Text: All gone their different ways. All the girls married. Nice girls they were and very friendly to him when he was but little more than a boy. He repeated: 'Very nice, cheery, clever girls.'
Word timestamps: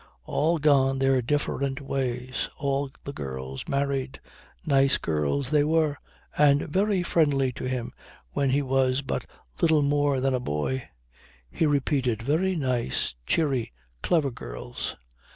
All 0.23 0.57
gone 0.57 0.97
their 0.97 1.21
different 1.21 1.79
ways. 1.79 2.49
All 2.57 2.89
the 3.03 3.13
girls 3.13 3.67
married. 3.67 4.19
Nice 4.65 4.97
girls 4.97 5.51
they 5.51 5.63
were 5.63 5.97
and 6.35 6.63
very 6.67 7.03
friendly 7.03 7.51
to 7.51 7.65
him 7.65 7.91
when 8.31 8.49
he 8.49 8.63
was 8.63 9.03
but 9.03 9.27
little 9.61 9.83
more 9.83 10.19
than 10.19 10.33
a 10.33 10.39
boy. 10.39 10.89
He 11.51 11.67
repeated: 11.67 12.23
'Very 12.23 12.55
nice, 12.55 13.13
cheery, 13.27 13.73
clever 14.01 14.31
girls.' 14.31 14.95